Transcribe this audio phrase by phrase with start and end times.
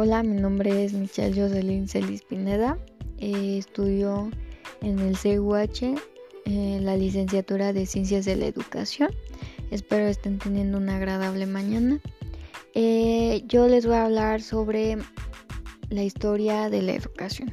[0.00, 2.78] Hola, mi nombre es Michelle Jocelyn Celis Pineda.
[3.18, 4.30] Eh, estudio
[4.80, 5.96] en el CUH
[6.44, 9.10] eh, la licenciatura de Ciencias de la Educación.
[9.72, 11.98] Espero estén teniendo una agradable mañana.
[12.74, 14.98] Eh, yo les voy a hablar sobre
[15.90, 17.52] la historia de la educación,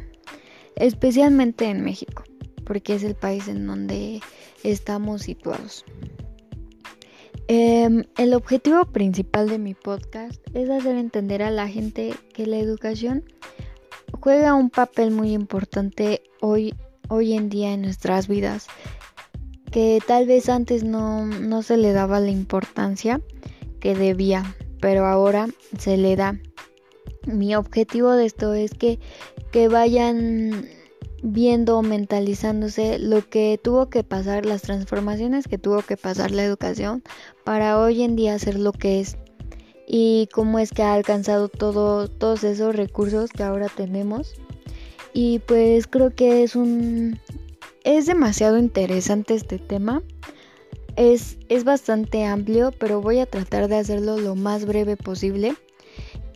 [0.76, 2.26] especialmente en México,
[2.64, 4.22] porque es el país en donde
[4.62, 5.84] estamos situados.
[7.48, 12.58] Em, el objetivo principal de mi podcast es hacer entender a la gente que la
[12.58, 13.24] educación
[14.20, 16.74] juega un papel muy importante hoy,
[17.08, 18.66] hoy en día en nuestras vidas,
[19.72, 23.22] que tal vez antes no, no se le daba la importancia
[23.80, 26.40] que debía, pero ahora se le da.
[27.28, 29.00] Mi objetivo de esto es que,
[29.52, 30.68] que vayan
[31.26, 37.04] viendo, mentalizándose lo que tuvo que pasar, las transformaciones que tuvo que pasar la educación
[37.44, 39.18] para hoy en día ser lo que es
[39.88, 44.36] y cómo es que ha alcanzado todo, todos esos recursos que ahora tenemos.
[45.14, 47.20] Y pues creo que es un
[47.84, 50.04] es demasiado interesante este tema.
[50.96, 55.56] Es, es bastante amplio, pero voy a tratar de hacerlo lo más breve posible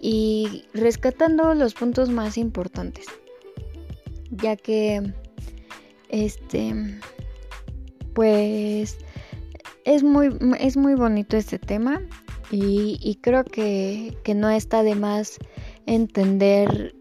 [0.01, 3.05] y rescatando los puntos más importantes
[4.31, 5.13] ya que
[6.09, 6.73] este
[8.13, 8.97] pues
[9.85, 12.01] es muy es muy bonito este tema
[12.51, 15.37] y, creo que, no está de más
[15.85, 16.95] entender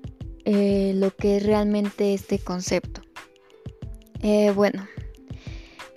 [0.44, 3.00] eh, lo que es realmente este concepto.
[4.20, 4.86] Eh, bueno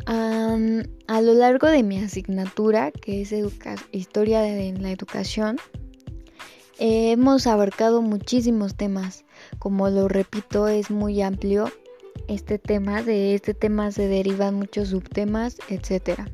[0.05, 3.33] a lo largo de mi asignatura que es
[3.91, 5.57] historia de la educación
[6.79, 9.23] hemos abarcado muchísimos temas
[9.59, 11.69] como lo repito, es muy amplio
[12.27, 13.01] este tema.
[13.01, 16.29] De este tema se derivan muchos subtemas, etcétera.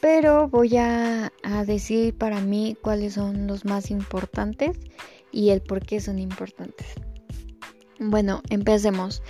[0.00, 1.32] Pero voy a,
[1.66, 4.76] decir para mí cuáles son los más importantes
[5.30, 6.88] y el por qué son importantes.
[8.00, 9.22] Bueno, empecemos.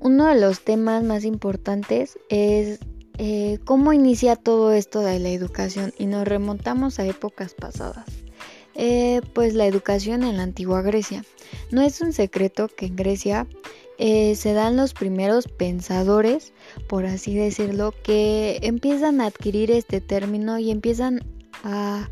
[0.00, 2.80] Uno de los temas más importantes es
[3.16, 8.17] eh, cómo inicia todo esto de la educación y nos remontamos a épocas pasadas.
[8.80, 11.24] Eh, pues la educación en la antigua Grecia.
[11.72, 13.48] No es un secreto que en Grecia
[13.98, 16.52] eh, se dan los primeros pensadores,
[16.88, 21.24] por así decirlo, que empiezan a adquirir este término y empiezan
[21.64, 22.08] a,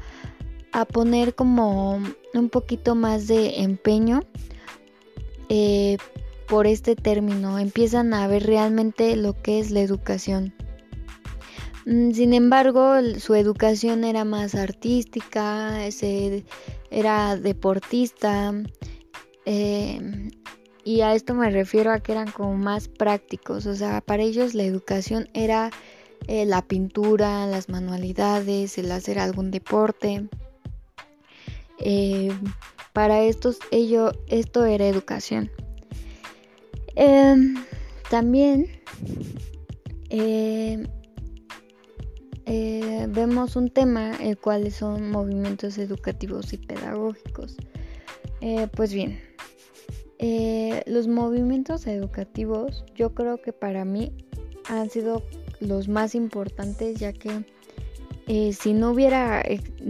[0.93, 2.03] poner como
[2.35, 4.25] un poquito más de empeño
[5.49, 5.99] eh,
[6.49, 10.53] por este término, empiezan a ver realmente lo que es la educación.
[11.87, 15.87] Mm, sin embargo, su educación era más artística,
[16.91, 18.53] era deportista,
[19.45, 20.31] em,
[20.85, 24.55] y a esto me refiero a que eran como más prácticos, o sea, para ellos
[24.55, 25.71] la educación era
[26.29, 30.29] eh, la pintura, las manualidades, el hacer algún deporte.
[31.79, 32.33] Em,
[32.93, 35.53] para estos, ello, esto era educación.
[36.97, 37.55] Em,
[38.11, 38.67] también
[42.47, 47.57] eh, vemos un tema, el cual son movimientos educativos y pedagógicos.
[48.41, 49.21] Eh, pues bien,
[50.21, 54.13] eh, los movimientos educativos yo creo que para mí
[54.69, 55.25] han sido
[55.59, 57.45] los más importantes ya que
[58.53, 59.43] si, no hubiera,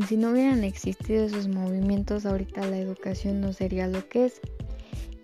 [0.09, 4.41] si no hubieran existido esos movimientos ahorita la educación no sería lo que es.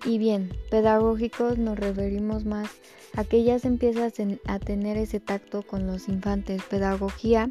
[0.04, 4.09] Y bien, pedagógicos nos referimos más a que ya se empieza
[4.47, 6.62] a tener ese tacto con los infantes.
[6.65, 7.50] Pedagogía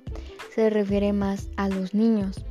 [0.53, 2.43] se refiere más a los niños.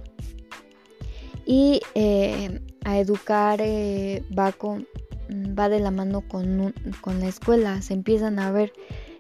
[1.44, 4.86] Y eh, a educar eh, va, con,
[5.30, 7.82] va de la mano con, con la escuela.
[7.82, 8.72] Se empiezan a ver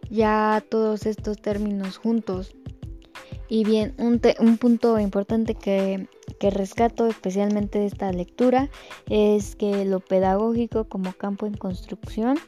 [0.08, 2.54] ya todos estos términos juntos.
[3.50, 6.08] Y bien, un, un punto importante que
[6.40, 8.70] que rescato especialmente de esta lectura
[9.08, 12.38] es que lo pedagógico como campo en construcción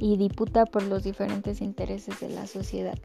[0.00, 2.98] y disputa por los diferentes intereses de la sociedad.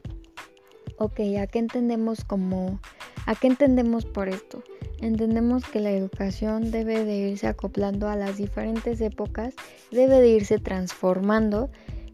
[0.99, 2.79] Ok, ¿a qué entendemos como
[3.25, 4.63] a qué entendemos por esto?
[4.99, 9.53] Entendemos que la educación debe de irse acoplando a las diferentes épocas,
[9.91, 11.69] debe de irse transformando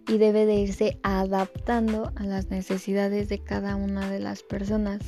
[0.08, 5.00] y debe de irse adaptando a las necesidades de cada una de las personas.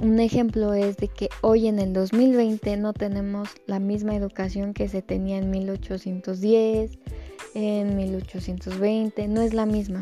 [0.00, 4.88] Un ejemplo es de que hoy en el 2020 no tenemos la misma educación que
[4.88, 6.98] se tenía en 1810,
[7.54, 10.00] en 1820, no es la misma.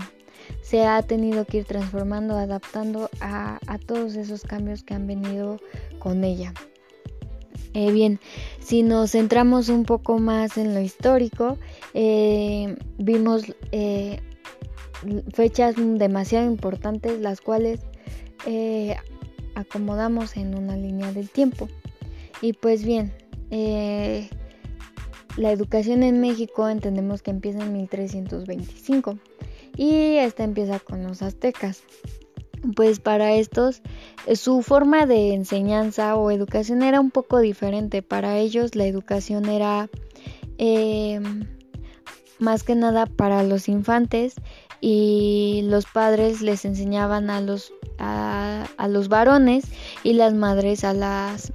[0.62, 5.58] Se ha tenido que ir transformando, adaptando a, todos esos cambios que han venido
[5.98, 6.54] con ella.
[7.74, 8.20] Eh, bien,
[8.60, 11.58] si nos centramos un poco más en lo histórico,
[11.92, 14.20] eh, vimos eh,
[15.34, 17.80] fechas demasiado importantes, las cuales
[19.58, 21.68] acomodamos en una línea del tiempo.
[22.40, 23.12] Y pues bien,
[23.50, 24.30] eh,
[25.36, 29.18] la educación en México entendemos que empieza en 1325
[29.76, 31.82] y esta empieza con los aztecas.
[32.74, 33.82] Pues para estos
[34.34, 38.02] su forma de enseñanza o educación era un poco diferente.
[38.02, 39.88] Para ellos la educación era
[40.58, 41.46] em,
[42.38, 44.34] más que nada para los infantes
[44.80, 49.64] y los padres les enseñaban a los, a, los varones
[50.02, 51.52] y las madres a las,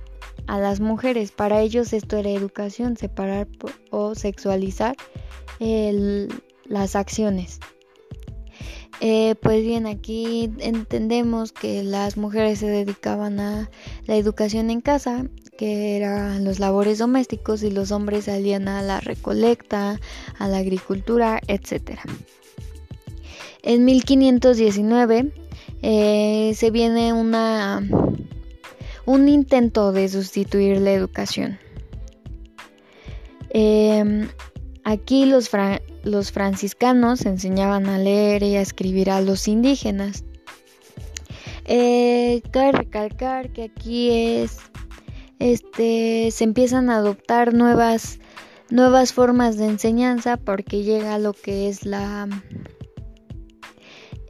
[0.48, 1.32] a las mujeres.
[1.32, 3.48] Para ellos esto era educación, separar
[3.92, 4.96] o sexualizar
[6.66, 7.60] las acciones.
[9.06, 13.70] Eh, pues bien, aquí entendemos que las mujeres se dedicaban a
[14.06, 15.26] la educación en casa,
[15.58, 20.00] que eran los labores domésticos, y los hombres salían a la recolecta,
[20.40, 22.00] a la agricultura, etc.
[23.64, 25.32] En 1519
[25.82, 27.82] eh, se viene una,
[29.06, 31.58] un intento de sustituir la educación.
[33.52, 34.28] Em,
[34.84, 35.50] aquí los,
[36.32, 40.26] franciscanos enseñaban a leer y a escribir a los indígenas.
[41.64, 44.58] Eh, cabe recalcar que aquí es,
[45.40, 48.20] este, se empiezan a adoptar nuevas,
[48.70, 52.28] nuevas formas de enseñanza porque llega lo que es la,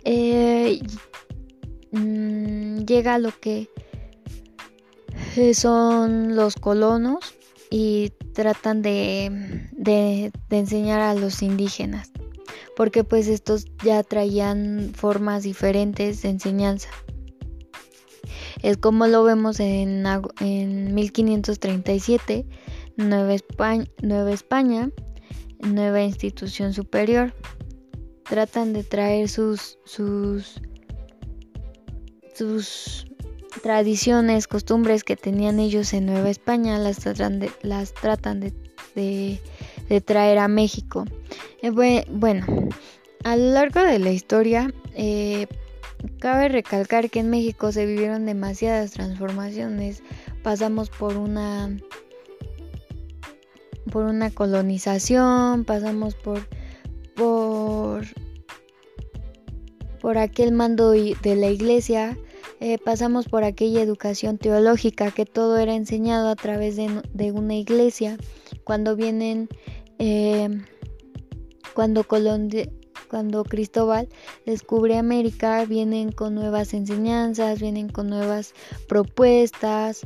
[0.03, 0.81] eh,
[1.91, 3.69] mm, llega lo que
[5.53, 7.35] son los colonos
[7.69, 12.11] y tratan de, de, enseñar a los indígenas,
[12.75, 16.89] porque pues estos ya traían formas diferentes de enseñanza.
[18.61, 20.05] Es como lo vemos en,
[20.39, 22.45] en 1537,
[22.95, 24.89] Nueva España, Nueva España,
[25.63, 27.33] nueva institución superior.
[28.27, 30.61] Tratan de traer sus, sus,
[32.33, 33.05] sus
[33.61, 39.39] tradiciones, costumbres que tenían ellos en Nueva España, las tratan de, las tratan de,
[40.05, 41.05] traer a México.
[41.61, 41.71] Eh,
[42.09, 42.45] bueno,
[43.23, 45.47] a lo largo de la historia, eh,
[46.19, 50.03] cabe recalcar que en México se vivieron demasiadas transformaciones.
[50.41, 51.69] Pasamos por una
[53.91, 56.47] por una colonización, pasamos por
[60.03, 62.17] por aquel mando de la iglesia
[62.59, 68.17] eh, pasamos por aquella educación teológica que todo era enseñado a través de, una iglesia.
[68.65, 69.47] Cuando vienen,
[69.99, 70.49] eh,
[71.73, 74.09] cuando cuando Cristóbal
[74.45, 78.53] descubre América, vienen con nuevas enseñanzas, vienen con nuevas
[78.89, 80.01] propuestas.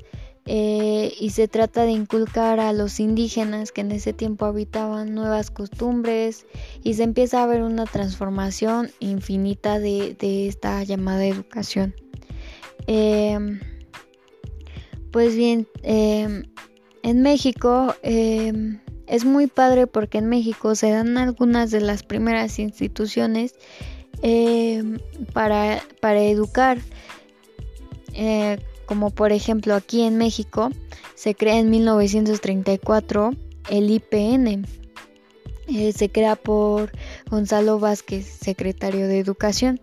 [0.50, 5.52] Eh, y se trata de inculcar a los indígenas que en ese tiempo habitaban nuevas
[5.52, 6.46] costumbres
[6.84, 11.94] y se empieza a ver una transformación infinita de esta llamada educación.
[12.88, 13.60] Em,
[15.12, 16.44] pues bien, em,
[17.04, 22.60] en México em, es muy padre porque en México se dan algunas de las primeras
[22.60, 23.56] instituciones
[25.34, 26.80] para, para, educar.
[28.88, 30.72] Como por ejemplo aquí en México
[31.14, 33.32] se crea en 1934
[33.70, 34.66] el IPN.
[35.68, 36.92] Eh, se crea por
[37.30, 39.80] Gonzalo Vázquez, secretario de Educación.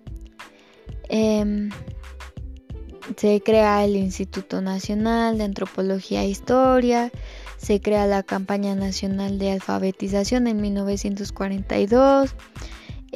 [3.16, 7.12] Se crea el Instituto Nacional de Antropología e Historia,
[7.58, 12.34] se crea la Campaña Nacional de Alfabetización en 1942,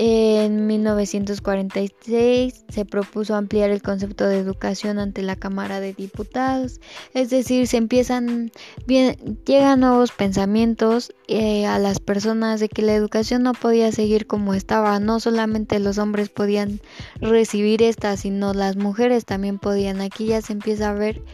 [0.00, 6.80] en 1946 se propuso ampliar el concepto de educación ante la Cámara de Diputados,
[7.14, 8.52] es decir, se empiezan,
[8.86, 14.54] llegan nuevos pensamientos eh, a las personas de que la educación no podía seguir como
[14.54, 16.80] estaba, no solamente los hombres podían
[17.20, 20.00] recibir esta, sino las mujeres también podían.
[20.00, 21.24] Aquí ya se empieza a ver,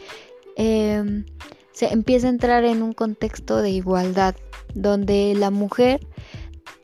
[0.57, 1.27] em,
[1.73, 4.35] se empieza a entrar en un contexto de igualdad,
[4.75, 6.01] donde la mujer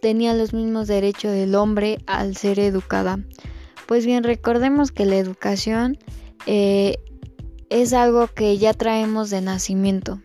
[0.00, 3.18] tenía los mismos derechos del hombre al ser educada.
[3.86, 5.98] Pues bien, recordemos que la educación
[6.46, 6.96] eh,
[7.70, 10.20] es algo que ya traemos de nacimiento.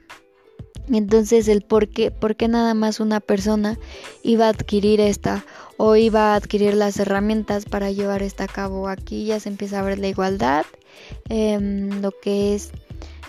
[0.91, 3.79] Entonces el por qué, por qué nada más una persona
[4.23, 5.43] iba a adquirir esta
[5.77, 8.87] o iba a adquirir las herramientas para llevar esta a cabo.
[8.87, 10.65] Aquí ya se empieza a ver la igualdad,
[11.29, 12.71] em, lo que es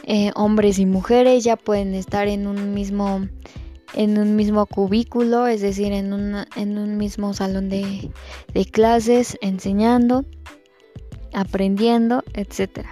[0.05, 3.27] eh, hombres y mujeres ya pueden estar en un mismo
[3.97, 6.13] en un mismo cubículo, es decir, en,
[6.57, 8.11] en un mismo salón de,
[8.71, 10.25] clases, enseñando,
[11.33, 12.87] aprendiendo, etc.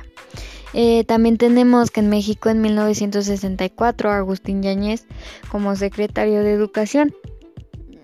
[0.72, 5.06] Eh, también tenemos que en México en 1964 Agustín Yáñez
[5.50, 7.14] como secretario de Educación.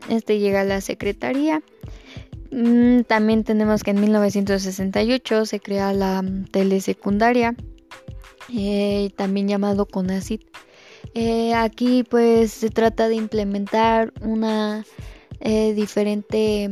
[0.09, 1.63] Este llega a la secretaría.
[2.53, 7.55] Mm, también tenemos que en 1968 se crea la telesecundaria,
[8.55, 10.43] eh, también llamado CONACIT
[11.15, 14.85] Eh, aquí pues se trata de implementar una
[15.41, 16.71] eh, diferente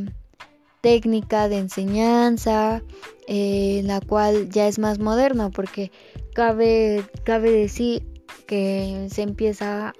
[0.80, 2.82] técnica de enseñanza,
[3.26, 5.90] eh, la cual ya es más moderna porque
[6.34, 8.06] cabe, cabe decir
[8.46, 9.92] que se empieza,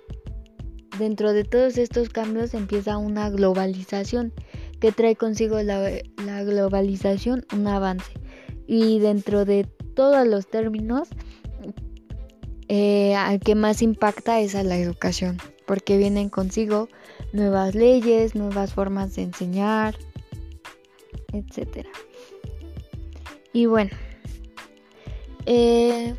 [0.98, 4.32] dentro de todos estos cambios empieza una globalización
[4.80, 5.90] que trae consigo la,
[6.24, 8.12] la globalización un avance.
[8.66, 9.64] Y dentro de
[9.94, 11.08] todos los términos
[12.68, 16.88] eh, al que más impacta es a la educación, porque vienen consigo
[17.32, 19.96] nuevas leyes, nuevas formas de enseñar,
[21.32, 21.86] etc.
[23.52, 23.90] Y bueno,
[25.46, 26.14] eh,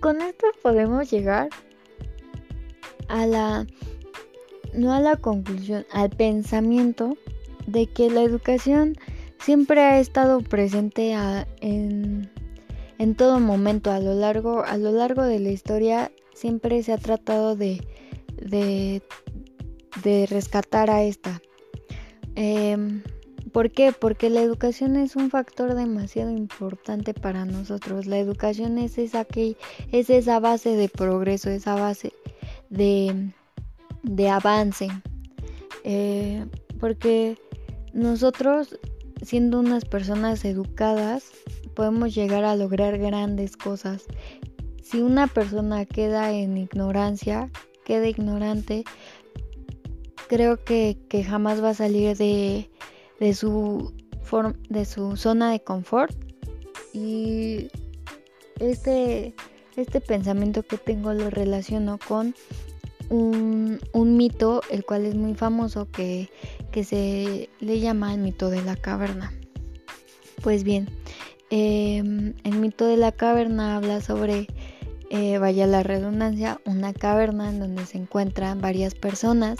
[0.00, 1.48] con esto podemos llegar
[3.08, 3.66] a la,
[4.74, 7.16] no a la conclusión, al pensamiento
[7.66, 8.96] de que la educación
[9.38, 11.14] siempre ha estado presente
[11.60, 12.30] en
[12.98, 16.98] en todo momento a lo largo a lo largo de la historia siempre se ha
[16.98, 17.80] tratado de
[18.36, 19.02] de,
[20.28, 21.40] rescatar a esta
[22.34, 23.02] em,
[23.56, 23.92] ¿Por qué?
[23.98, 28.04] Porque la educación es un factor demasiado importante para nosotros.
[28.04, 29.56] La educación es esa, que,
[29.92, 32.12] es esa base de progreso, esa base
[32.68, 33.32] de,
[34.02, 34.88] de avance.
[35.84, 36.44] Eh,
[36.78, 37.38] porque
[37.94, 38.78] nosotros,
[39.22, 41.30] siendo unas personas educadas,
[41.76, 44.06] podemos llegar a lograr grandes cosas.
[44.82, 47.50] Si una persona queda en ignorancia,
[47.84, 48.84] queda ignorante,
[50.28, 52.68] creo que, jamás va a salir de,
[53.20, 53.92] de, su
[54.68, 56.16] de su zona de confort.
[56.92, 57.68] Y
[58.58, 59.34] este,
[59.76, 62.34] este pensamiento que tengo lo relaciono con
[63.10, 66.30] un, un, mito, el cual es muy famoso, que,
[66.72, 69.32] que se le llama el mito de la caverna.
[70.42, 70.88] Pues bien,
[71.50, 74.48] Em, el mito de la caverna habla sobre,
[75.10, 79.58] eh, vaya la redundancia, una caverna en donde se encuentran varias personas,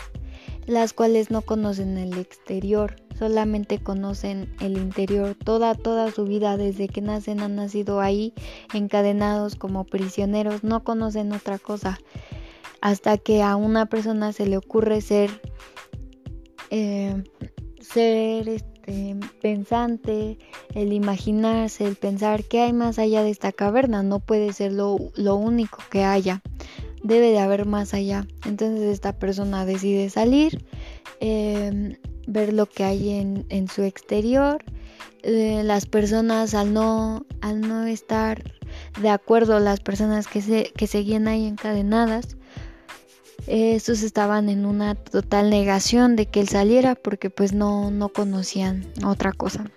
[0.67, 5.37] las cuales no conocen el exterior, solamente conocen el interior.
[5.37, 8.35] Toda, toda su vida, desde que nacen, han nacido ahí,
[8.75, 12.01] encadenados como prisioneros, no conocen otra cosa.
[12.81, 15.31] Hasta que a una persona se le ocurre ser,
[16.71, 17.23] eh,
[17.81, 18.49] ser
[18.87, 20.39] este, pensante,
[20.75, 24.95] el imaginarse, el pensar que hay más allá de esta caverna, no puede ser lo,
[25.35, 26.43] único que haya,
[27.03, 28.27] debe de haber más allá.
[28.45, 30.65] Entonces esta persona decide salir,
[31.21, 33.11] em, ver lo que hay
[33.49, 34.65] en, su exterior.
[35.23, 38.45] Eh, las personas al no, al no estar
[39.01, 42.37] de acuerdo, las personas que, se, que seguían ahí encadenadas,
[43.47, 48.85] estos estaban en una total negación de que él saliera porque pues no, no conocían
[49.05, 49.71] otra cosa.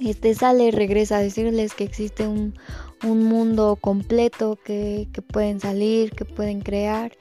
[0.00, 2.54] Este sale, regresa a decirles que existe un,
[3.02, 7.12] mundo completo que, pueden salir, que pueden crear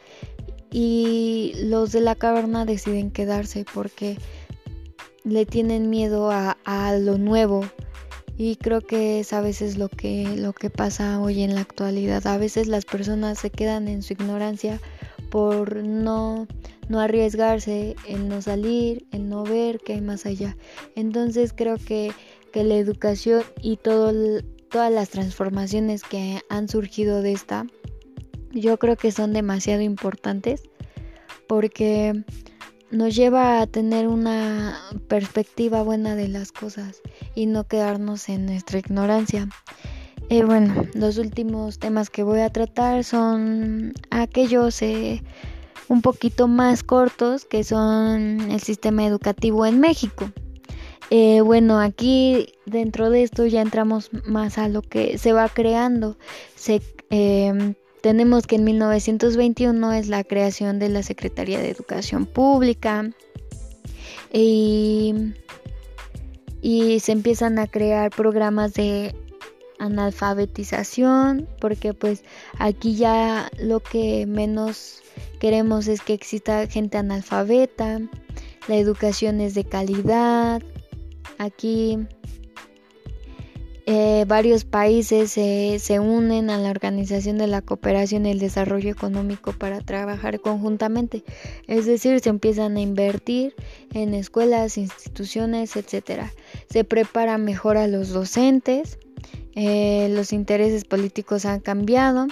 [0.72, 4.18] y los de la caverna deciden quedarse porque
[5.24, 7.65] le tienen miedo a, a, lo nuevo
[8.38, 12.25] y creo que es a veces lo que, lo que pasa hoy en la actualidad.
[12.25, 14.82] A veces las personas se quedan en su ignorancia
[15.36, 16.48] por no,
[16.88, 20.56] no arriesgarse, el no salir, el no ver que hay más allá.
[20.96, 22.13] Entonces creo que,
[22.54, 24.13] que la educación y todo,
[24.72, 27.65] todas las transformaciones que han surgido de esta,
[28.54, 30.70] yo creo que son demasiado importantes
[31.50, 32.24] porque
[32.89, 37.01] nos lleva a tener una perspectiva buena de las cosas
[37.36, 39.50] y no quedarnos en nuestra ignorancia.
[40.36, 45.24] Eh, bueno, los últimos temas que voy a tratar son aquellos eh,
[45.88, 50.30] un poquito más cortos que son el sistema educativo en México.
[51.10, 56.18] Eh, bueno, aquí dentro de esto ya entramos más a lo que se va creando.
[57.10, 63.10] Em, tenemos que en 1921 es la creación de la Secretaría de Educación Pública
[64.34, 65.13] y
[67.00, 69.15] se empiezan a crear programas de
[69.79, 72.24] analfabetización, porque pues
[72.60, 75.01] aquí ya lo que menos
[75.39, 78.01] queremos es que exista gente analfabeta,
[78.67, 80.62] la educación es de calidad,
[81.38, 82.08] aquí
[83.88, 89.53] eh, varios países se unen a la Organización de la Cooperación y el Desarrollo Económico
[89.53, 91.24] para trabajar conjuntamente.
[91.67, 93.53] Es decir, se empiezan a invertir
[93.94, 96.24] en escuelas, instituciones, etc.
[96.67, 98.98] Se prepara mejor a los docentes
[99.55, 102.27] eh, los intereses políticos han cambiado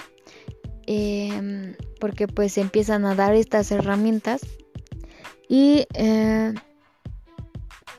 [0.86, 4.42] em, porque pues empiezan a dar estas herramientas
[5.48, 6.54] y, eh,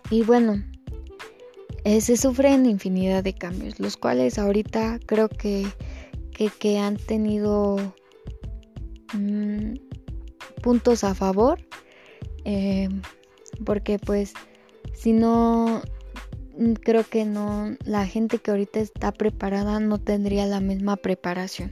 [0.10, 0.64] y bueno,
[1.86, 5.68] eh, se sufren infinidad de cambios, los cuales ahorita creo que,
[6.32, 7.78] que, han tenido
[9.14, 9.76] mm,
[10.64, 11.60] puntos a favor,
[12.44, 12.90] eh,
[13.64, 14.34] porque pues
[14.96, 15.84] si no,
[16.82, 21.72] creo que no, la gente que ahorita está preparada no tendría la misma preparación.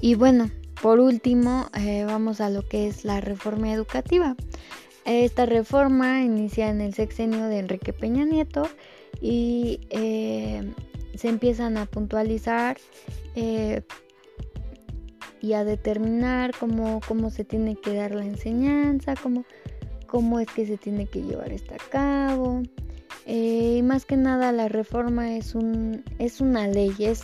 [0.00, 0.50] Y bueno,
[0.82, 4.36] por último, eh, vamos a lo que es la reforma educativa.
[5.04, 8.68] Esta reforma inicia en el sexenio de Enrique Peña Nieto
[9.20, 10.72] y eh,
[11.14, 12.76] se empiezan a puntualizar
[13.36, 13.82] eh,
[15.40, 19.44] y a determinar cómo, cómo, se tiene que dar la enseñanza, cómo,
[20.06, 22.62] cómo es que se tiene que llevar esto a cabo.
[23.26, 27.22] Y más que nada la reforma es, un, es una ley, es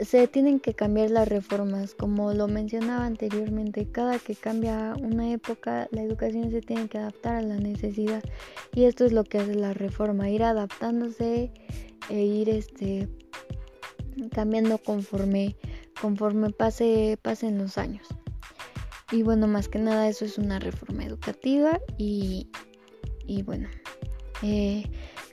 [0.00, 5.88] se tienen que cambiar las reformas, como lo mencionaba anteriormente, cada que cambia una época
[5.90, 8.22] la educación se tiene que adaptar a la necesidad
[8.74, 11.50] y esto es lo que hace la reforma, ir adaptándose
[12.08, 13.08] e ir este
[14.32, 15.56] cambiando conforme
[16.00, 18.06] conforme pase pasen los años.
[19.12, 22.50] Y bueno, más que nada eso es una reforma educativa y,
[23.26, 23.68] y bueno,
[24.42, 24.84] eh,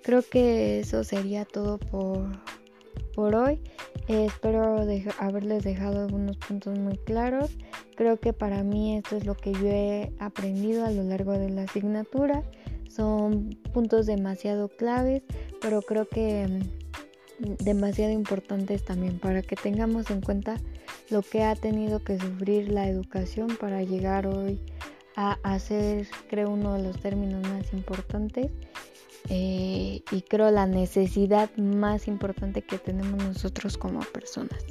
[0.03, 2.31] creo que eso sería todo por,
[3.15, 3.59] por hoy.
[4.07, 4.85] Eh, espero
[5.19, 7.51] haberles dejado algunos puntos muy claros.
[7.95, 11.49] Creo que para mí esto es lo que yo he aprendido a lo largo de
[11.49, 12.43] la asignatura.
[12.89, 15.23] Son puntos demasiado claves,
[15.61, 16.61] pero creo que
[17.39, 20.57] mm, demasiado importantes también para que tengamos en cuenta
[21.09, 24.59] lo que ha tenido que sufrir la educación para llegar hoy
[25.15, 28.51] a, ser, creo, uno de los términos más importantes
[29.29, 34.63] eh, y creo la necesidad más importante que tenemos nosotros como personas.